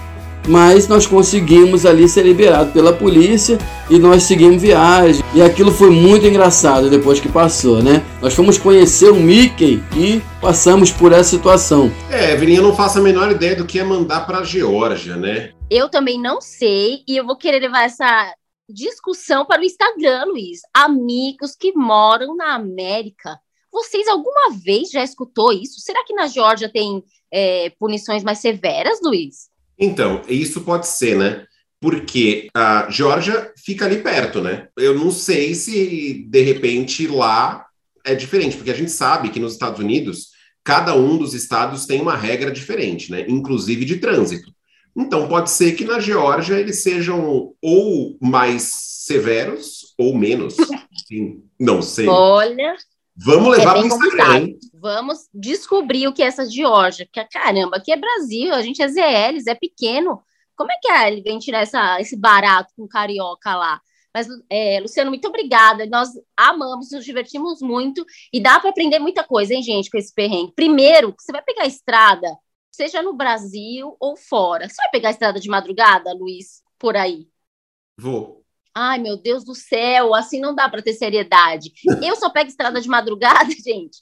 [0.48, 3.58] Mas nós conseguimos ali ser liberado pela polícia
[3.90, 5.22] e nós seguimos viagem.
[5.34, 8.02] E aquilo foi muito engraçado depois que passou, né?
[8.22, 11.92] Nós fomos conhecer o Mickey e passamos por essa situação.
[12.10, 15.16] É, Evelyn, eu não faço a menor ideia do que é mandar para a Geórgia,
[15.16, 15.52] né?
[15.70, 18.32] Eu também não sei e eu vou querer levar essa
[18.68, 20.60] discussão para o Instagram, Luiz.
[20.74, 23.38] Amigos que moram na América.
[23.70, 25.80] Vocês alguma vez já escutou isso?
[25.80, 29.50] Será que na Geórgia tem é, punições mais severas, Luiz?
[29.78, 31.44] Então, isso pode ser, né?
[31.80, 34.68] Porque a Geórgia fica ali perto, né?
[34.76, 37.66] Eu não sei se de repente lá
[38.04, 40.30] é diferente, porque a gente sabe que nos Estados Unidos
[40.64, 43.24] cada um dos estados tem uma regra diferente, né?
[43.28, 44.52] Inclusive de trânsito.
[44.96, 48.70] Então, pode ser que na Geórgia eles sejam ou mais
[49.06, 50.56] severos ou menos.
[51.06, 52.08] Sim, não sei.
[52.08, 52.74] Olha.
[53.16, 54.48] Vamos levar é para o Instagram.
[54.80, 57.06] Vamos descobrir o que é essa Geórgia.
[57.06, 60.22] Porque, caramba, aqui é Brasil, a gente é ZLs, é pequeno.
[60.56, 63.80] Como é que é ele vem tirar essa, esse barato com carioca lá?
[64.14, 65.86] Mas, é, Luciano, muito obrigada.
[65.86, 70.12] Nós amamos, nos divertimos muito e dá para aprender muita coisa, hein, gente, com esse
[70.12, 70.52] perrengue.
[70.54, 72.28] Primeiro, você vai pegar a estrada,
[72.70, 74.68] seja no Brasil ou fora.
[74.68, 77.28] Você vai pegar a estrada de madrugada, Luiz, por aí?
[77.96, 78.44] Vou.
[78.74, 81.72] Ai, meu Deus do céu, assim não dá para ter seriedade.
[82.02, 83.98] Eu só pego estrada de madrugada, gente,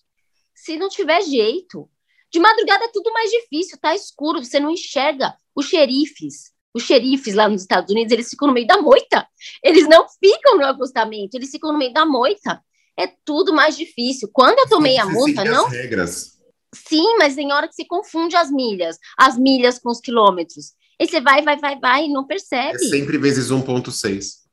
[0.56, 1.88] se não tiver jeito.
[2.32, 6.50] De madrugada é tudo mais difícil, tá escuro, você não enxerga os xerifes.
[6.74, 9.26] Os xerifes lá nos Estados Unidos, eles ficam no meio da moita.
[9.62, 12.60] Eles não ficam no acostamento, eles ficam no meio da moita.
[12.98, 14.28] É tudo mais difícil.
[14.32, 15.68] Quando eu tomei a multa, não.
[15.68, 16.36] Regras.
[16.74, 20.72] Sim, mas tem hora que se confunde as milhas, as milhas com os quilômetros.
[20.98, 22.76] E você vai, vai, vai, vai e não percebe.
[22.76, 24.46] É sempre vezes 1,6.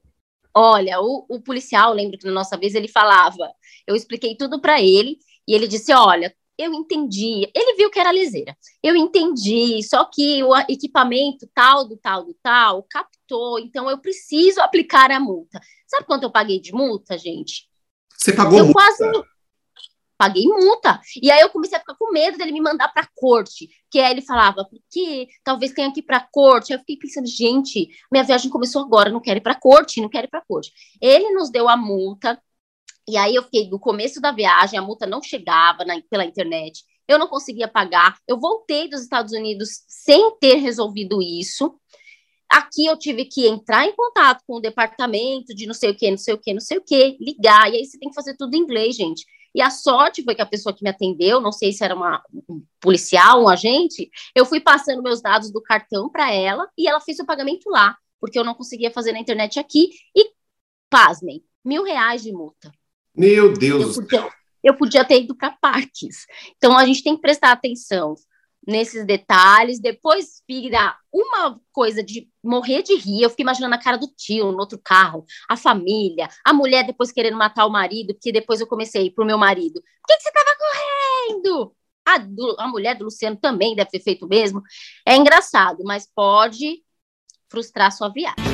[0.55, 3.49] Olha, o, o policial, lembro que na nossa vez ele falava,
[3.87, 7.49] eu expliquei tudo para ele e ele disse: olha, eu entendi.
[7.53, 8.56] Ele viu que era leseira.
[8.82, 14.62] Eu entendi, só que o equipamento tal, do tal, do tal, captou, então eu preciso
[14.62, 15.60] aplicar a multa.
[15.88, 17.67] Sabe quanto eu paguei de multa, gente?
[18.15, 18.79] Você pagou eu multa?
[18.79, 19.03] quase
[20.17, 21.01] paguei multa.
[21.21, 24.12] E aí eu comecei a ficar com medo dele me mandar para corte, que aí
[24.12, 26.71] ele falava que talvez tenha que ir para corte.
[26.71, 30.10] Aí eu fiquei pensando, gente, minha viagem começou agora, não quero ir para corte, não
[30.10, 30.71] quero ir para corte.
[31.01, 32.41] Ele nos deu a multa.
[33.07, 36.83] E aí eu fiquei no começo da viagem, a multa não chegava na, pela internet.
[37.07, 38.17] Eu não conseguia pagar.
[38.27, 41.77] Eu voltei dos Estados Unidos sem ter resolvido isso.
[42.49, 46.09] Aqui eu tive que entrar em contato com o departamento de não sei o que,
[46.11, 47.71] não sei o que, não sei o que, ligar.
[47.71, 49.25] E aí você tem que fazer tudo em inglês, gente.
[49.55, 52.23] E a sorte foi que a pessoa que me atendeu, não sei se era uma
[52.49, 56.99] um policial, um agente, eu fui passando meus dados do cartão para ela e ela
[56.99, 59.89] fez o pagamento lá, porque eu não conseguia fazer na internet aqui.
[60.15, 60.31] E,
[60.89, 62.71] pasmem, mil reais de multa.
[63.15, 63.97] Meu Deus.
[63.97, 64.30] Eu podia,
[64.63, 66.26] eu podia ter ido para parques.
[66.58, 68.15] Então a gente tem que prestar atenção
[68.65, 69.80] nesses detalhes.
[69.80, 73.23] Depois vira uma coisa de morrer de rir.
[73.23, 77.12] Eu fiquei imaginando a cara do tio no outro carro, a família, a mulher depois
[77.12, 79.82] querendo matar o marido, porque depois eu comecei pro meu marido.
[79.82, 81.76] Por que, que você estava correndo?
[82.06, 84.62] A, do, a mulher do Luciano também deve ter feito o mesmo.
[85.06, 86.84] É engraçado, mas pode
[87.49, 88.52] frustrar sua viagem.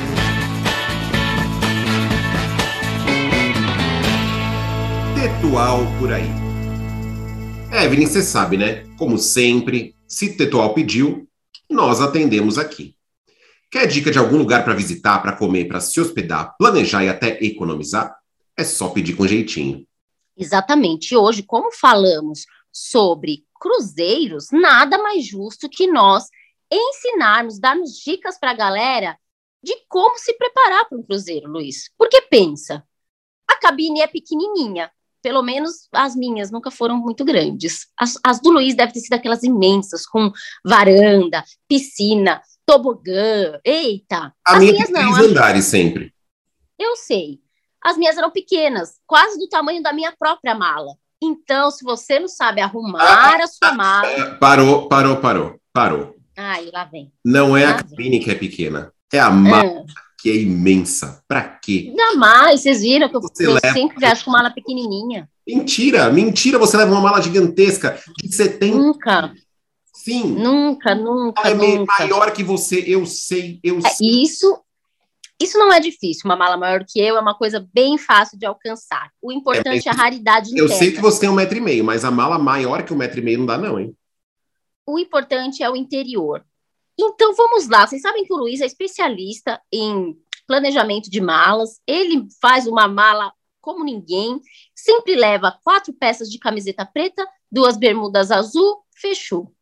[5.20, 6.30] Tetual por aí.
[7.70, 8.86] É, Evelyn, você sabe, né?
[8.96, 11.28] Como sempre, se Tetual pediu,
[11.68, 12.96] nós atendemos aqui.
[13.70, 17.38] Quer dica de algum lugar para visitar, para comer, para se hospedar, planejar e até
[17.44, 18.16] economizar?
[18.56, 19.86] É só pedir com jeitinho.
[20.34, 21.14] Exatamente.
[21.14, 26.28] Hoje, como falamos sobre cruzeiros, nada mais justo que nós
[26.72, 29.18] ensinarmos, darmos dicas para a galera
[29.62, 31.90] de como se preparar para um cruzeiro, Luiz.
[31.98, 32.82] Porque pensa,
[33.46, 34.90] a cabine é pequenininha,
[35.22, 37.86] pelo menos as minhas nunca foram muito grandes.
[37.98, 40.32] As, as do Luiz devem ter sido aquelas imensas, com
[40.64, 43.58] varanda, piscina, tobogã.
[43.64, 44.32] Eita!
[44.46, 45.14] A as minha minhas não.
[45.14, 46.12] Três andares sempre.
[46.78, 47.40] Eu sei.
[47.82, 50.94] As minhas eram pequenas, quase do tamanho da minha própria mala.
[51.22, 54.08] Então, se você não sabe arrumar ah, a sua mala.
[54.08, 56.16] Ah, parou, parou, parou, parou.
[56.36, 57.12] Ai, lá vem.
[57.24, 59.84] Não é lá a cabine que é pequena, é a mala.
[59.86, 61.22] Ah que é imensa.
[61.26, 61.92] Pra quê?
[61.96, 63.72] Jamais, vocês viram que eu, eu leva...
[63.72, 65.28] sempre acho uma mala pequenininha.
[65.46, 68.76] Mentira, mentira, você leva uma mala gigantesca de 70.
[68.76, 69.32] Nunca.
[69.94, 70.24] Sim.
[70.24, 71.92] Nunca, nunca, Ela é nunca.
[71.98, 74.22] maior que você, eu sei, eu é, sei.
[74.22, 74.58] Isso,
[75.40, 78.46] isso não é difícil, uma mala maior que eu é uma coisa bem fácil de
[78.46, 79.10] alcançar.
[79.20, 81.84] O importante é, é a raridade Eu sei que você tem um metro e meio,
[81.84, 83.94] mas a mala maior que um metro e meio não dá não, hein?
[84.86, 86.44] O importante é o interior.
[87.02, 87.86] Então vamos lá.
[87.86, 90.14] Vocês sabem que o Luiz é especialista em
[90.46, 91.80] planejamento de malas.
[91.86, 94.40] Ele faz uma mala como ninguém.
[94.74, 99.54] Sempre leva quatro peças de camiseta preta, duas bermudas azul, fechou.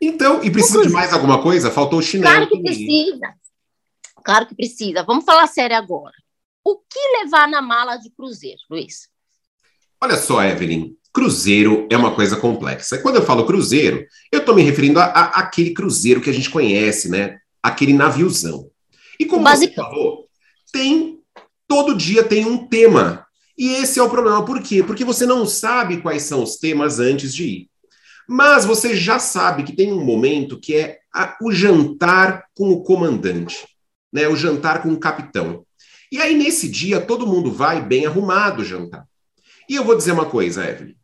[0.00, 1.70] Então, e precisa de mais alguma coisa?
[1.70, 2.32] Faltou o chinelo.
[2.32, 3.34] Claro que precisa.
[4.24, 5.02] Claro que precisa.
[5.02, 6.14] Vamos falar sério agora.
[6.64, 9.08] O que levar na mala de cruzeiro, Luiz?
[10.04, 10.94] Olha só, Evelyn.
[11.10, 12.98] Cruzeiro é uma coisa complexa.
[12.98, 16.50] Quando eu falo cruzeiro, eu estou me referindo a, a, aquele cruzeiro que a gente
[16.50, 17.38] conhece, né?
[17.62, 18.68] Aquele naviozão.
[19.18, 20.28] E como você falou,
[20.70, 21.20] tem
[21.66, 23.26] todo dia tem um tema.
[23.56, 24.44] E esse é o problema.
[24.44, 24.82] Por quê?
[24.82, 27.70] Porque você não sabe quais são os temas antes de ir.
[28.28, 32.82] Mas você já sabe que tem um momento que é a, o jantar com o
[32.82, 33.66] comandante,
[34.12, 34.28] né?
[34.28, 35.64] O jantar com o capitão.
[36.12, 39.06] E aí nesse dia todo mundo vai bem arrumado jantar.
[39.68, 40.94] E eu vou dizer uma coisa, Evelyn.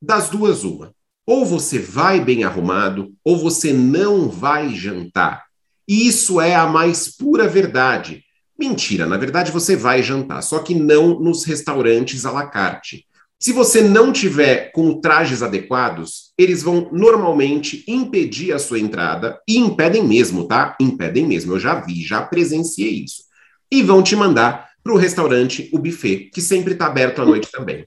[0.00, 0.92] Das duas, uma.
[1.26, 5.44] Ou você vai bem arrumado, ou você não vai jantar.
[5.88, 8.24] E isso é a mais pura verdade.
[8.58, 13.06] Mentira, na verdade você vai jantar, só que não nos restaurantes à la carte.
[13.38, 19.58] Se você não tiver com trajes adequados, eles vão normalmente impedir a sua entrada e
[19.58, 20.74] impedem mesmo, tá?
[20.80, 21.52] Impedem mesmo.
[21.52, 23.24] Eu já vi, já presenciei isso.
[23.70, 27.50] E vão te mandar para o restaurante, o buffet, que sempre está aberto à noite
[27.50, 27.84] também.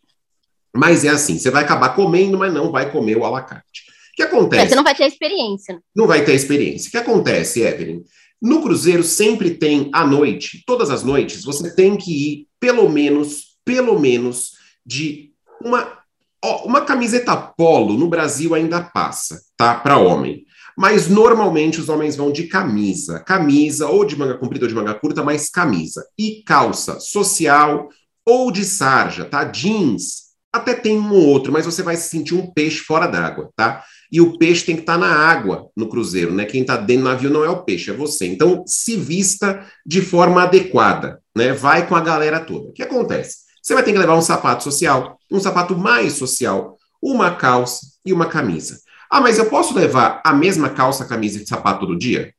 [0.76, 3.84] Mas é assim, você vai acabar comendo, mas não vai comer o à la carte.
[4.12, 4.70] O que acontece?
[4.70, 5.82] Você não vai ter experiência.
[5.96, 6.90] Não vai ter experiência.
[6.90, 8.02] O que acontece, Evelyn?
[8.42, 13.58] No cruzeiro sempre tem à noite, todas as noites, você tem que ir pelo menos,
[13.64, 14.52] pelo menos
[14.86, 15.32] de
[15.64, 15.98] uma
[16.42, 19.76] uma camiseta polo no Brasil ainda passa, tá?
[19.76, 20.46] Para homem.
[20.80, 24.94] Mas normalmente os homens vão de camisa, camisa ou de manga comprida ou de manga
[24.94, 27.90] curta, mas camisa e calça social
[28.26, 29.44] ou de sarja, tá?
[29.44, 33.50] Jeans até tem um ou outro, mas você vai se sentir um peixe fora d'água,
[33.58, 33.84] tá?
[34.10, 36.46] E o peixe tem que estar tá na água no cruzeiro, né?
[36.46, 38.26] Quem está dentro do navio não é o peixe, é você.
[38.28, 41.52] Então, se vista de forma adequada, né?
[41.52, 42.70] Vai com a galera toda.
[42.70, 43.40] O que acontece?
[43.62, 48.14] Você vai ter que levar um sapato social, um sapato mais social, uma calça, e
[48.14, 48.80] uma camisa.
[49.10, 52.32] Ah, mas eu posso levar a mesma calça, camisa e sapato todo dia?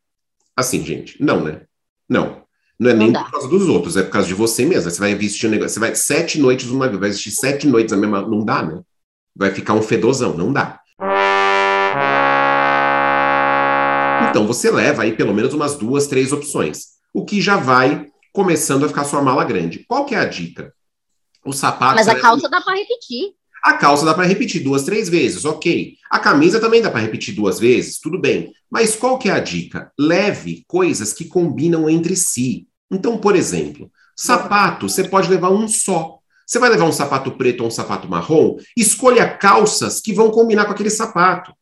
[0.57, 1.63] Assim, gente, não, né?
[2.09, 2.43] Não.
[2.79, 4.91] Não é nem por causa dos outros, é por causa de você mesmo.
[4.91, 7.97] Você vai vestir um negócio, você vai sete noites numa vai vestir sete noites a
[7.97, 8.23] mesma.
[8.23, 8.81] Não dá, né?
[9.35, 10.81] Vai ficar um fedozão, não dá.
[14.31, 17.01] Então você leva aí pelo menos umas duas, três opções.
[17.13, 19.85] O que já vai começando a ficar sua mala grande.
[19.89, 20.73] Qual que é a dica?
[21.45, 21.97] O sapato.
[21.97, 23.35] Mas a calça dá para repetir.
[23.63, 25.95] A calça dá para repetir duas, três vezes, ok.
[26.11, 28.53] A camisa também dá para repetir duas vezes, tudo bem.
[28.71, 29.93] Mas qual que é a dica?
[29.99, 32.67] Leve coisas que combinam entre si.
[32.91, 36.19] Então, por exemplo, sapato, você pode levar um só.
[36.47, 38.57] Você vai levar um sapato preto ou um sapato marrom?
[38.77, 41.53] Escolha calças que vão combinar com aquele sapato.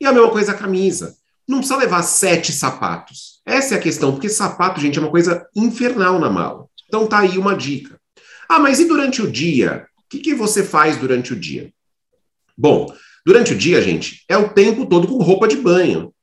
[0.00, 1.16] E a mesma coisa a camisa.
[1.48, 3.40] Não precisa levar sete sapatos.
[3.46, 6.66] Essa é a questão, porque sapato, gente, é uma coisa infernal na mala.
[6.86, 7.98] Então tá aí uma dica.
[8.48, 9.86] Ah, mas e durante o dia?
[10.06, 11.72] O que, que você faz durante o dia?
[12.56, 12.86] Bom,
[13.24, 16.14] durante o dia, gente, é o tempo todo com roupa de banho.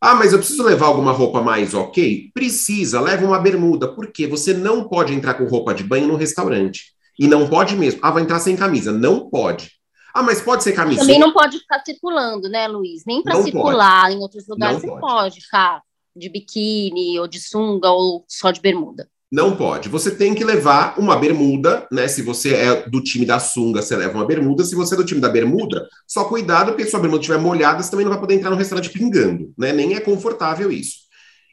[0.00, 2.30] Ah, mas eu preciso levar alguma roupa mais ok?
[2.34, 6.92] Precisa, leva uma bermuda, porque você não pode entrar com roupa de banho no restaurante.
[7.18, 8.00] E não pode mesmo.
[8.02, 8.92] Ah, vai entrar sem camisa.
[8.92, 9.72] Não pode.
[10.12, 11.00] Ah, mas pode ser camisa.
[11.00, 13.04] Também não pode ficar circulando, né, Luiz?
[13.06, 14.14] Nem para circular pode.
[14.14, 15.00] em outros lugares não você pode.
[15.00, 15.82] pode ficar
[16.14, 19.08] de biquíni ou de sunga ou só de bermuda.
[19.30, 19.90] Não pode.
[19.90, 22.08] Você tem que levar uma bermuda, né?
[22.08, 24.64] Se você é do time da sunga, você leva uma bermuda.
[24.64, 27.82] Se você é do time da bermuda, só cuidado, porque se sua bermuda estiver molhada,
[27.82, 29.72] você também não vai poder entrar no restaurante pingando, né?
[29.72, 31.00] Nem é confortável isso.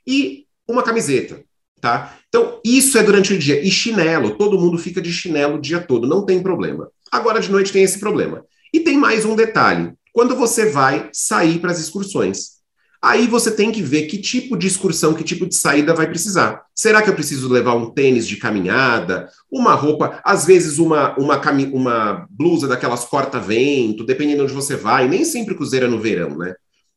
[0.07, 1.43] E uma camiseta,
[1.81, 2.17] tá?
[2.29, 3.61] Então, isso é durante o dia.
[3.61, 6.89] E chinelo, todo mundo fica de chinelo o dia todo, não tem problema.
[7.11, 8.45] Agora de noite tem esse problema.
[8.73, 9.93] E tem mais um detalhe.
[10.13, 12.54] Quando você vai sair para as excursões,
[13.01, 16.63] Aí você tem que ver que tipo de excursão, que tipo de saída vai precisar.
[16.73, 21.39] Será que eu preciso levar um tênis de caminhada, uma roupa, às vezes uma, uma,
[21.71, 25.07] uma blusa daquelas corta-vento, dependendo de onde você vai.
[25.07, 26.55] Nem sempre cruzeiro é no verão, né?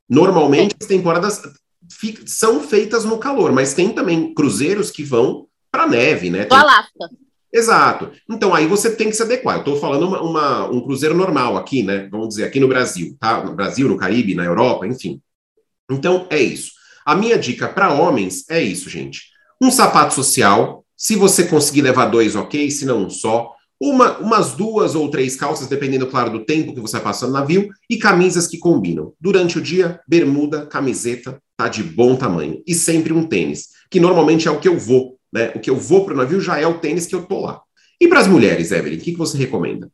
[0.08, 1.42] Normalmente as temporadas
[2.26, 6.44] são feitas no calor, mas tem também cruzeiros que vão para neve, né?
[6.44, 6.56] Tem...
[6.56, 7.08] Alasca.
[7.52, 8.10] Exato.
[8.28, 9.56] Então aí você tem que se adequar.
[9.56, 12.08] Eu estou falando uma, uma, um cruzeiro normal aqui, né?
[12.10, 13.42] Vamos dizer, aqui no Brasil, tá?
[13.42, 15.20] No Brasil, no Caribe, na Europa, enfim.
[15.90, 16.72] Então, é isso.
[17.04, 19.22] A minha dica para homens é isso, gente.
[19.60, 23.52] Um sapato social, se você conseguir levar dois, ok, se não um só.
[23.80, 27.32] Uma, umas duas ou três calças, dependendo, claro, do tempo que você vai passar no
[27.32, 29.12] navio, e camisas que combinam.
[29.20, 32.62] Durante o dia, bermuda, camiseta, tá de bom tamanho.
[32.66, 35.52] E sempre um tênis, que normalmente é o que eu vou, né?
[35.54, 37.62] O que eu vou para o navio já é o tênis que eu tô lá.
[38.00, 39.90] E para as mulheres, Evelyn, o que, que você recomenda?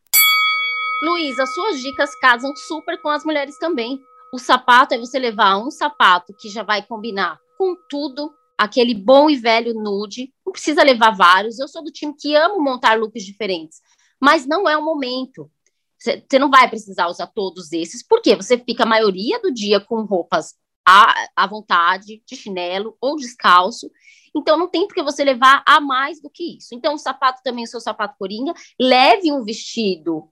[1.02, 4.00] Luiz, as suas dicas casam super com as mulheres também.
[4.34, 9.30] O sapato é você levar um sapato que já vai combinar com tudo, aquele bom
[9.30, 10.34] e velho nude.
[10.44, 11.60] Não precisa levar vários.
[11.60, 13.80] Eu sou do time que amo montar looks diferentes,
[14.20, 15.48] mas não é o momento.
[15.96, 20.02] Você não vai precisar usar todos esses, porque você fica a maioria do dia com
[20.02, 23.88] roupas à, à vontade, de chinelo ou descalço.
[24.34, 26.74] Então não tem por que você levar a mais do que isso.
[26.74, 30.28] Então o sapato também, o seu sapato coringa, leve um vestido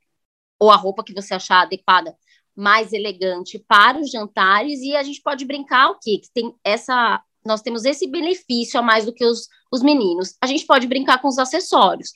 [0.59, 2.19] ou a roupa que você achar adequada
[2.55, 6.19] mais elegante para os jantares e a gente pode brincar o quê?
[6.23, 10.37] Que tem essa nós temos esse benefício a mais do que os, os meninos.
[10.41, 12.13] A gente pode brincar com os acessórios.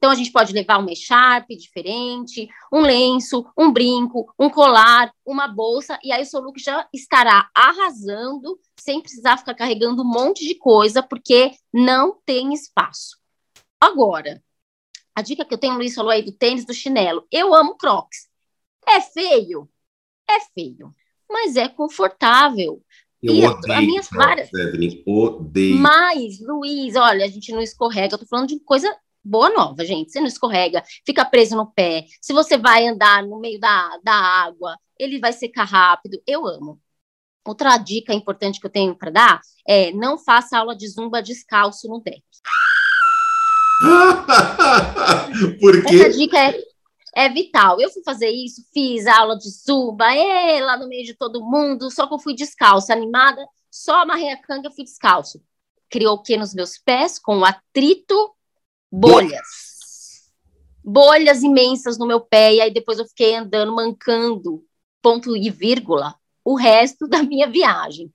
[0.00, 5.46] Então a gente pode levar uma echarpe diferente, um lenço, um brinco, um colar, uma
[5.46, 10.46] bolsa e aí o seu look já estará arrasando sem precisar ficar carregando um monte
[10.46, 13.18] de coisa porque não tem espaço.
[13.78, 14.42] Agora,
[15.14, 17.26] a dica que eu tenho, Luiz falou aí do tênis, do chinelo.
[17.30, 18.29] Eu amo Crocs.
[18.86, 19.68] É feio?
[20.28, 20.94] É feio.
[21.28, 22.82] Mas é confortável.
[23.22, 24.52] Eu e odeio, as minhas várias.
[24.52, 25.76] Evelyn, odeio.
[25.76, 28.14] Mas, Luiz, olha, a gente não escorrega.
[28.14, 28.88] Eu tô falando de coisa
[29.22, 30.10] boa nova, gente.
[30.10, 32.06] Você não escorrega, fica preso no pé.
[32.20, 36.20] Se você vai andar no meio da, da água, ele vai secar rápido.
[36.26, 36.80] Eu amo.
[37.46, 41.88] Outra dica importante que eu tenho para dar é não faça aula de zumba descalço
[41.88, 42.22] no deck.
[45.58, 45.96] Por quê?
[45.96, 46.69] Essa dica é
[47.14, 47.80] é vital.
[47.80, 51.90] Eu fui fazer isso, fiz aula de zumba, é, lá no meio de todo mundo,
[51.90, 55.42] só que eu fui descalça, animada, só amarrei a canga, fui descalço.
[55.88, 57.18] Criou o que nos meus pés?
[57.18, 58.34] Com atrito,
[58.90, 60.30] bolhas.
[60.82, 64.64] Bolhas imensas no meu pé, e aí depois eu fiquei andando, mancando,
[65.02, 68.10] ponto e vírgula, o resto da minha viagem.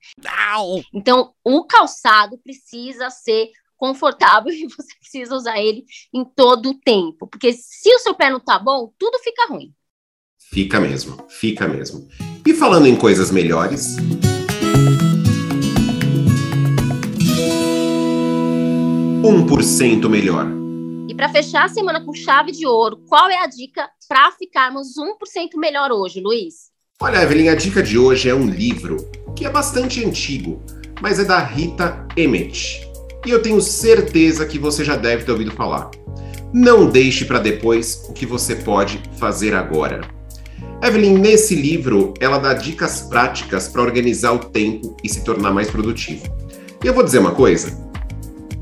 [0.92, 7.26] Então, o calçado precisa ser confortável e você precisa usar ele em todo o tempo.
[7.26, 9.72] Porque se o seu pé não tá bom, tudo fica ruim.
[10.38, 12.08] Fica mesmo, fica mesmo.
[12.46, 13.96] E falando em coisas melhores.
[19.24, 20.46] Um por cento melhor.
[21.08, 24.94] E para fechar a semana com chave de ouro, qual é a dica para ficarmos
[24.96, 26.70] 1% melhor hoje, Luiz?
[27.00, 28.96] Olha, Evelyn, a dica de hoje é um livro
[29.36, 30.62] que é bastante antigo,
[31.02, 32.85] mas é da Rita Emmett.
[33.26, 35.90] E eu tenho certeza que você já deve ter ouvido falar.
[36.54, 40.02] Não deixe para depois o que você pode fazer agora.
[40.80, 45.68] Evelyn, nesse livro, ela dá dicas práticas para organizar o tempo e se tornar mais
[45.68, 46.22] produtivo.
[46.84, 47.76] E eu vou dizer uma coisa: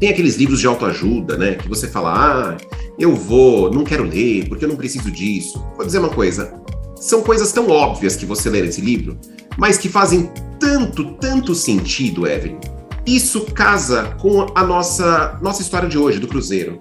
[0.01, 1.57] tem aqueles livros de autoajuda, né?
[1.57, 2.57] Que você fala, ah,
[2.99, 5.63] eu vou, não quero ler, porque eu não preciso disso.
[5.77, 6.55] Vou dizer uma coisa:
[6.97, 9.19] são coisas tão óbvias que você lê nesse livro,
[9.59, 12.59] mas que fazem tanto, tanto sentido, Evelyn.
[13.07, 16.81] Isso casa com a nossa, nossa história de hoje, do Cruzeiro.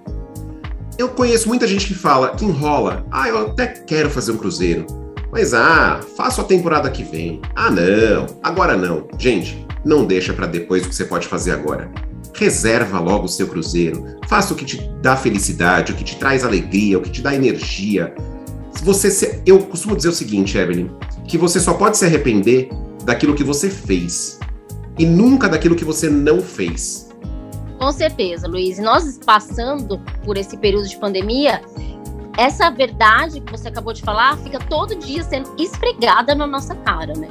[0.96, 3.04] Eu conheço muita gente que fala, que enrola.
[3.10, 4.86] Ah, eu até quero fazer um Cruzeiro.
[5.30, 7.42] Mas ah, faço a temporada que vem.
[7.54, 9.06] Ah, não, agora não.
[9.18, 11.90] Gente, não deixa para depois o que você pode fazer agora.
[12.32, 14.16] Reserva logo o seu cruzeiro.
[14.28, 17.34] Faça o que te dá felicidade, o que te traz alegria, o que te dá
[17.34, 18.14] energia.
[18.82, 19.42] Você se...
[19.44, 20.88] eu costumo dizer o seguinte, Evelyn,
[21.26, 22.68] que você só pode se arrepender
[23.04, 24.38] daquilo que você fez
[24.98, 27.08] e nunca daquilo que você não fez.
[27.78, 28.78] Com certeza, Luiz.
[28.78, 31.60] Nós passando por esse período de pandemia,
[32.36, 37.12] essa verdade que você acabou de falar fica todo dia sendo esfregada na nossa cara,
[37.14, 37.28] né?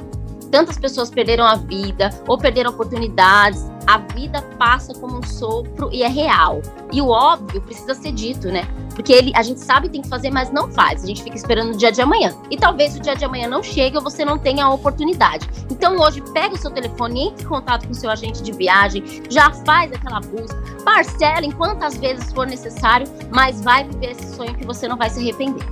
[0.50, 3.64] Tantas pessoas perderam a vida ou perderam oportunidades.
[3.86, 6.62] A vida passa como um sopro e é real.
[6.92, 8.66] E o óbvio precisa ser dito, né?
[8.94, 11.02] Porque ele, a gente sabe que tem que fazer, mas não faz.
[11.02, 12.34] A gente fica esperando o dia de amanhã.
[12.50, 15.48] E talvez o dia de amanhã não chegue ou você não tenha a oportunidade.
[15.70, 19.02] Então hoje pega o seu telefone, entre em contato com o seu agente de viagem,
[19.28, 24.54] já faz aquela busca, parcela em quantas vezes for necessário, mas vai viver esse sonho
[24.54, 25.64] que você não vai se arrepender.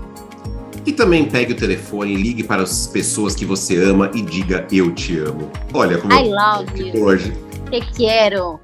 [0.84, 4.92] E também pegue o telefone, ligue para as pessoas que você ama e diga eu
[4.92, 5.50] te amo.
[5.72, 7.04] Olha como I love you.
[7.04, 7.32] hoje.
[7.72, 8.60] Te quero.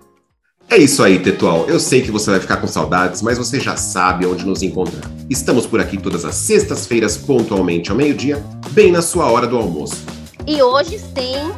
[0.69, 1.65] É isso aí, Tetual.
[1.67, 5.11] Eu sei que você vai ficar com saudades, mas você já sabe onde nos encontrar.
[5.31, 10.05] Estamos por aqui todas as sextas-feiras, pontualmente ao meio-dia, bem na sua hora do almoço.
[10.47, 11.51] E hoje sem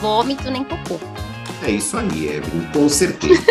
[0.00, 1.00] vômito nem cocô.
[1.64, 3.42] É isso aí, Evelyn, com certeza.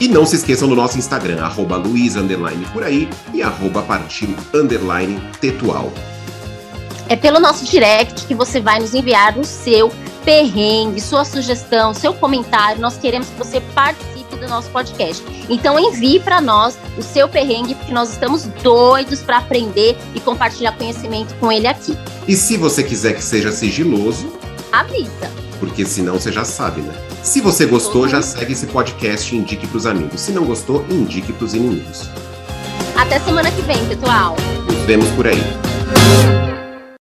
[0.00, 2.14] e não se esqueçam do nosso Instagram, arroba Luiz,
[2.72, 3.84] por aí, e arroba
[5.38, 5.92] tetual.
[7.10, 9.92] É pelo nosso direct que você vai nos enviar o seu
[10.24, 12.80] perrengue, sua sugestão, seu comentário.
[12.80, 15.22] Nós queremos que você participe do nosso podcast.
[15.48, 20.72] Então envie para nós o seu perrengue, porque nós estamos doidos para aprender e compartilhar
[20.72, 21.96] conhecimento com ele aqui.
[22.26, 24.32] E se você quiser que seja sigiloso,
[24.72, 25.30] avisa.
[25.58, 26.94] Porque senão você já sabe, né?
[27.22, 30.20] Se você gostou, já segue esse podcast e indique pros amigos.
[30.20, 32.08] Se não gostou, indique pros inimigos.
[32.96, 34.36] Até semana que vem, pessoal.
[34.66, 35.40] Nos vemos por aí.